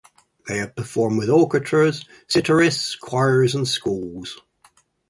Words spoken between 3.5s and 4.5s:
and schools.